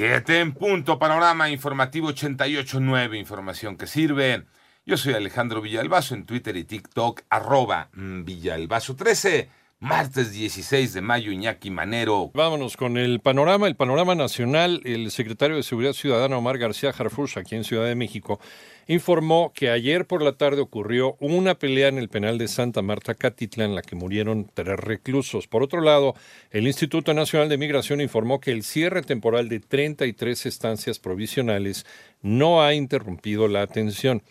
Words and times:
Siete 0.00 0.40
en 0.40 0.54
punto, 0.54 0.98
panorama 0.98 1.50
informativo 1.50 2.08
88.9, 2.08 3.18
información 3.18 3.76
que 3.76 3.86
sirve. 3.86 4.46
Yo 4.86 4.96
soy 4.96 5.12
Alejandro 5.12 5.60
Villalbazo 5.60 6.14
en 6.14 6.24
Twitter 6.24 6.56
y 6.56 6.64
TikTok, 6.64 7.20
arroba 7.28 7.90
Villalbazo 7.92 8.96
13. 8.96 9.50
Martes 9.82 10.32
16 10.32 10.92
de 10.92 11.00
mayo, 11.00 11.32
Iñaki 11.32 11.70
Manero. 11.70 12.30
Vámonos 12.34 12.76
con 12.76 12.98
el 12.98 13.20
panorama, 13.20 13.66
el 13.66 13.76
panorama 13.76 14.14
nacional. 14.14 14.82
El 14.84 15.10
secretario 15.10 15.56
de 15.56 15.62
Seguridad 15.62 15.94
Ciudadana, 15.94 16.36
Omar 16.36 16.58
García 16.58 16.90
Harfush, 16.90 17.38
aquí 17.38 17.56
en 17.56 17.64
Ciudad 17.64 17.86
de 17.86 17.94
México, 17.94 18.40
informó 18.88 19.52
que 19.54 19.70
ayer 19.70 20.06
por 20.06 20.20
la 20.20 20.32
tarde 20.32 20.60
ocurrió 20.60 21.16
una 21.18 21.54
pelea 21.54 21.88
en 21.88 21.96
el 21.96 22.10
penal 22.10 22.36
de 22.36 22.48
Santa 22.48 22.82
Marta 22.82 23.14
Catitla 23.14 23.64
en 23.64 23.74
la 23.74 23.80
que 23.80 23.96
murieron 23.96 24.50
tres 24.52 24.78
reclusos. 24.78 25.46
Por 25.46 25.62
otro 25.62 25.80
lado, 25.80 26.14
el 26.50 26.66
Instituto 26.66 27.14
Nacional 27.14 27.48
de 27.48 27.56
Migración 27.56 28.02
informó 28.02 28.38
que 28.38 28.52
el 28.52 28.64
cierre 28.64 29.00
temporal 29.00 29.48
de 29.48 29.60
33 29.60 30.44
estancias 30.44 30.98
provisionales 30.98 31.86
no 32.20 32.62
ha 32.62 32.74
interrumpido 32.74 33.48
la 33.48 33.62
atención. 33.62 34.22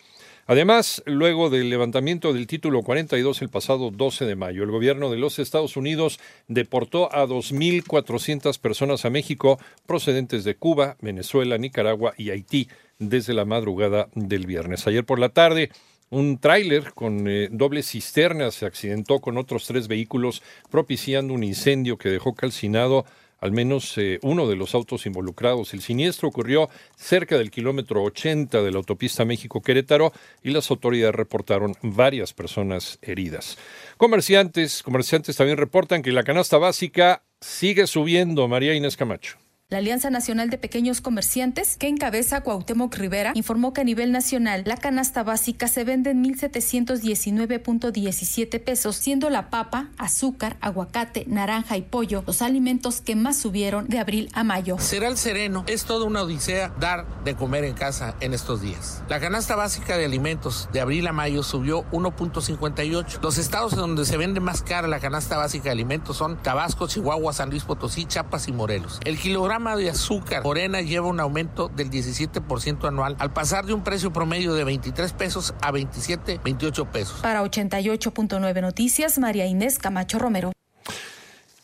Además, 0.46 1.02
luego 1.06 1.50
del 1.50 1.70
levantamiento 1.70 2.32
del 2.32 2.46
título 2.46 2.82
42 2.82 3.42
el 3.42 3.48
pasado 3.48 3.90
12 3.90 4.24
de 4.24 4.36
mayo, 4.36 4.62
el 4.62 4.70
gobierno 4.70 5.10
de 5.10 5.18
los 5.18 5.38
Estados 5.38 5.76
Unidos 5.76 6.18
deportó 6.48 7.14
a 7.14 7.26
2.400 7.26 8.58
personas 8.58 9.04
a 9.04 9.10
México 9.10 9.58
procedentes 9.86 10.44
de 10.44 10.56
Cuba, 10.56 10.96
Venezuela, 11.00 11.58
Nicaragua 11.58 12.14
y 12.16 12.30
Haití 12.30 12.68
desde 12.98 13.34
la 13.34 13.44
madrugada 13.44 14.08
del 14.14 14.46
viernes. 14.46 14.86
Ayer 14.86 15.04
por 15.04 15.18
la 15.18 15.30
tarde, 15.30 15.70
un 16.10 16.38
tráiler 16.38 16.92
con 16.92 17.28
eh, 17.28 17.48
doble 17.52 17.84
cisterna 17.84 18.50
se 18.50 18.66
accidentó 18.66 19.20
con 19.20 19.38
otros 19.38 19.66
tres 19.66 19.86
vehículos, 19.86 20.42
propiciando 20.68 21.32
un 21.32 21.44
incendio 21.44 21.98
que 21.98 22.08
dejó 22.08 22.34
calcinado 22.34 23.04
al 23.40 23.52
menos 23.52 23.96
eh, 23.98 24.18
uno 24.22 24.46
de 24.48 24.56
los 24.56 24.74
autos 24.74 25.06
involucrados. 25.06 25.74
El 25.74 25.80
siniestro 25.80 26.28
ocurrió 26.28 26.68
cerca 26.96 27.38
del 27.38 27.50
kilómetro 27.50 28.02
80 28.02 28.62
de 28.62 28.70
la 28.70 28.78
autopista 28.78 29.24
México-Querétaro 29.24 30.12
y 30.42 30.50
las 30.50 30.70
autoridades 30.70 31.14
reportaron 31.14 31.74
varias 31.82 32.32
personas 32.32 32.98
heridas. 33.02 33.58
Comerciantes, 33.96 34.82
comerciantes 34.82 35.36
también 35.36 35.58
reportan 35.58 36.02
que 36.02 36.12
la 36.12 36.24
canasta 36.24 36.58
básica 36.58 37.22
sigue 37.40 37.86
subiendo. 37.86 38.48
María 38.48 38.74
Inés 38.74 38.96
Camacho. 38.96 39.36
La 39.70 39.78
Alianza 39.78 40.10
Nacional 40.10 40.50
de 40.50 40.58
Pequeños 40.58 41.00
Comerciantes, 41.00 41.76
que 41.76 41.86
encabeza 41.86 42.40
Cuauhtémoc 42.40 42.92
Rivera, 42.96 43.30
informó 43.36 43.72
que 43.72 43.82
a 43.82 43.84
nivel 43.84 44.10
nacional 44.10 44.64
la 44.66 44.76
canasta 44.76 45.22
básica 45.22 45.68
se 45.68 45.84
vende 45.84 46.10
en 46.10 46.24
1.719.17 46.24 48.64
pesos, 48.64 48.96
siendo 48.96 49.30
la 49.30 49.48
papa, 49.48 49.90
azúcar, 49.96 50.56
aguacate, 50.60 51.24
naranja 51.28 51.76
y 51.76 51.82
pollo 51.82 52.24
los 52.26 52.42
alimentos 52.42 53.00
que 53.00 53.14
más 53.14 53.38
subieron 53.38 53.86
de 53.86 54.00
abril 54.00 54.28
a 54.32 54.42
mayo. 54.42 54.76
Será 54.80 55.06
el 55.06 55.16
sereno. 55.16 55.62
Es 55.68 55.84
toda 55.84 56.04
una 56.04 56.22
odisea 56.22 56.74
dar 56.80 57.06
de 57.22 57.36
comer 57.36 57.62
en 57.62 57.74
casa 57.74 58.16
en 58.18 58.34
estos 58.34 58.62
días. 58.62 59.04
La 59.08 59.20
canasta 59.20 59.54
básica 59.54 59.96
de 59.96 60.04
alimentos 60.04 60.68
de 60.72 60.80
abril 60.80 61.06
a 61.06 61.12
mayo 61.12 61.44
subió 61.44 61.84
1.58. 61.92 63.20
Los 63.22 63.38
estados 63.38 63.76
donde 63.76 64.04
se 64.04 64.16
vende 64.16 64.40
más 64.40 64.62
cara 64.62 64.88
la 64.88 64.98
canasta 64.98 65.36
básica 65.36 65.66
de 65.66 65.70
alimentos 65.70 66.16
son 66.16 66.42
Tabasco, 66.42 66.88
Chihuahua, 66.88 67.32
San 67.32 67.50
Luis 67.50 67.62
Potosí, 67.62 68.06
Chiapas 68.06 68.48
y 68.48 68.52
Morelos. 68.52 68.98
El 69.04 69.16
kilogramo 69.16 69.59
de 69.60 69.90
azúcar 69.90 70.42
morena 70.42 70.80
lleva 70.80 71.06
un 71.06 71.20
aumento 71.20 71.68
del 71.68 71.90
17% 71.90 72.88
anual 72.88 73.16
al 73.18 73.32
pasar 73.32 73.66
de 73.66 73.74
un 73.74 73.84
precio 73.84 74.12
promedio 74.12 74.54
de 74.54 74.64
23 74.64 75.12
pesos 75.12 75.54
a 75.60 75.70
27, 75.70 76.40
28 76.42 76.84
pesos. 76.86 77.20
Para 77.20 77.42
88.9 77.42 78.60
Noticias, 78.60 79.18
María 79.18 79.46
Inés 79.46 79.78
Camacho 79.78 80.18
Romero. 80.18 80.52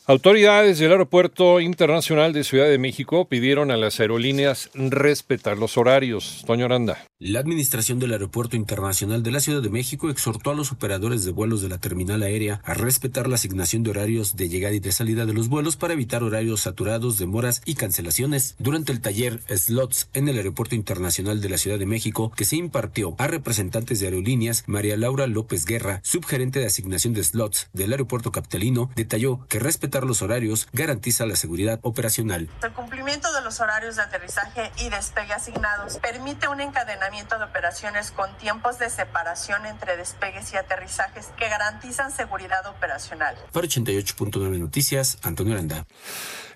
Autoridades 0.09 0.79
del 0.79 0.91
Aeropuerto 0.91 1.59
Internacional 1.59 2.31
de 2.31 2.45
Ciudad 2.45 2.67
de 2.67 2.77
México 2.77 3.27
pidieron 3.27 3.71
a 3.71 3.77
las 3.77 3.99
aerolíneas 3.99 4.69
respetar 4.73 5.57
los 5.57 5.75
horarios. 5.77 6.43
Toño 6.47 6.63
Aranda. 6.63 7.03
La 7.19 7.39
Administración 7.39 7.97
del 7.97 8.11
Aeropuerto 8.11 8.55
Internacional 8.55 9.23
de 9.23 9.31
la 9.31 9.39
Ciudad 9.39 9.63
de 9.63 9.71
México 9.71 10.11
exhortó 10.11 10.51
a 10.51 10.53
los 10.53 10.71
operadores 10.71 11.25
de 11.25 11.31
vuelos 11.31 11.63
de 11.63 11.67
la 11.67 11.79
terminal 11.79 12.21
aérea 12.21 12.61
a 12.63 12.75
respetar 12.75 13.27
la 13.27 13.33
asignación 13.33 13.81
de 13.81 13.89
horarios 13.89 14.35
de 14.35 14.49
llegada 14.49 14.75
y 14.75 14.79
de 14.79 14.91
salida 14.91 15.25
de 15.25 15.33
los 15.33 15.49
vuelos 15.49 15.77
para 15.77 15.93
evitar 15.93 16.21
horarios 16.21 16.61
saturados, 16.61 17.17
demoras 17.17 17.63
y 17.65 17.73
cancelaciones. 17.73 18.53
Durante 18.59 18.91
el 18.91 19.01
taller 19.01 19.41
Slots 19.49 20.09
en 20.13 20.27
el 20.27 20.37
Aeropuerto 20.37 20.75
Internacional 20.75 21.41
de 21.41 21.49
la 21.49 21.57
Ciudad 21.57 21.79
de 21.79 21.87
México, 21.87 22.31
que 22.35 22.45
se 22.45 22.55
impartió 22.55 23.15
a 23.17 23.25
representantes 23.25 23.99
de 23.99 24.05
aerolíneas, 24.05 24.63
María 24.67 24.95
Laura 24.95 25.25
López 25.25 25.65
Guerra, 25.65 26.01
subgerente 26.03 26.59
de 26.59 26.67
asignación 26.67 27.15
de 27.15 27.23
slots 27.23 27.69
del 27.73 27.93
Aeropuerto 27.93 28.31
Capitalino, 28.31 28.91
detalló 28.95 29.43
que 29.47 29.57
respetar 29.57 30.03
los 30.03 30.21
horarios 30.21 30.67
garantiza 30.71 31.25
la 31.25 31.35
seguridad 31.35 31.79
operacional. 31.81 32.47
El 32.61 32.73
cumplimiento 32.73 33.33
de 33.33 33.41
los 33.41 33.59
horarios 33.59 33.95
de 33.95 34.03
aterrizaje 34.03 34.71
y 34.77 34.89
despegue 34.91 35.33
asignados 35.33 35.97
permite 35.97 36.47
un 36.47 36.61
encadenamiento 36.61 37.06
de 37.09 37.43
operaciones 37.43 38.11
con 38.11 38.29
tiempos 38.37 38.79
de 38.79 38.89
separación 38.89 39.65
entre 39.65 39.95
despegues 39.95 40.51
y 40.51 40.57
aterrizajes 40.57 41.27
que 41.37 41.47
garantizan 41.47 42.11
seguridad 42.11 42.67
operacional. 42.67 43.33
Para 43.53 43.65
88.9 43.65 44.59
Noticias, 44.59 45.17
Antonio 45.23 45.53
Aranda. 45.53 45.85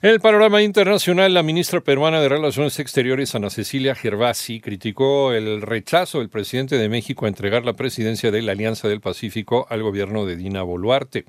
En 0.02 0.10
el 0.10 0.20
panorama 0.20 0.62
internacional, 0.62 1.34
la 1.34 1.42
ministra 1.42 1.80
peruana 1.80 2.20
de 2.20 2.28
Relaciones 2.28 2.80
Exteriores, 2.80 3.34
Ana 3.34 3.50
Cecilia 3.50 3.96
Gervasi, 3.96 4.60
criticó 4.60 5.32
el 5.32 5.62
rechazo 5.62 6.20
del 6.20 6.30
presidente 6.30 6.78
de 6.78 6.90
México 6.90 7.26
a 7.26 7.30
entregar 7.30 7.64
la 7.64 7.74
presidencia 7.74 8.30
de 8.30 8.42
la 8.42 8.52
Alianza 8.52 8.90
del 8.90 9.00
Pacífico 9.00 9.68
al 9.70 9.84
gobierno 9.84 10.26
de 10.26 10.36
Dina 10.36 10.64
Boluarte. 10.64 11.24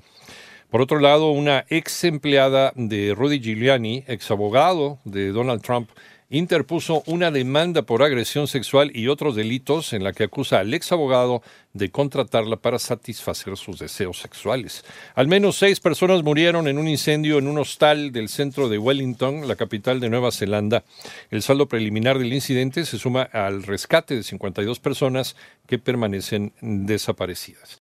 Por 0.69 0.81
otro 0.81 0.99
lado, 0.99 1.31
una 1.31 1.65
ex 1.69 2.03
empleada 2.03 2.73
de 2.75 3.13
Rudy 3.15 3.39
Giuliani, 3.39 4.03
ex 4.07 4.29
abogado 4.31 4.99
de 5.05 5.31
Donald 5.31 5.61
Trump, 5.61 5.89
interpuso 6.33 7.03
una 7.05 7.29
demanda 7.29 7.83
por 7.83 8.01
agresión 8.01 8.47
sexual 8.47 8.91
y 8.95 9.07
otros 9.07 9.35
delitos 9.35 9.93
en 9.93 10.03
la 10.03 10.13
que 10.13 10.23
acusa 10.23 10.59
al 10.59 10.73
ex 10.73 10.91
abogado 10.91 11.43
de 11.73 11.91
contratarla 11.91 12.57
para 12.57 12.79
satisfacer 12.79 13.55
sus 13.55 13.77
deseos 13.77 14.17
sexuales. 14.17 14.83
Al 15.13 15.27
menos 15.27 15.57
seis 15.57 15.79
personas 15.79 16.23
murieron 16.23 16.67
en 16.67 16.79
un 16.79 16.87
incendio 16.87 17.37
en 17.37 17.47
un 17.47 17.59
hostal 17.59 18.11
del 18.11 18.29
centro 18.29 18.67
de 18.67 18.79
Wellington, 18.79 19.47
la 19.47 19.55
capital 19.55 19.99
de 19.99 20.09
Nueva 20.09 20.31
Zelanda. 20.31 20.83
El 21.29 21.43
saldo 21.43 21.67
preliminar 21.67 22.17
del 22.17 22.33
incidente 22.33 22.83
se 22.85 22.97
suma 22.97 23.21
al 23.21 23.61
rescate 23.61 24.15
de 24.15 24.23
52 24.23 24.79
personas 24.79 25.35
que 25.67 25.77
permanecen 25.77 26.51
desaparecidas. 26.61 27.79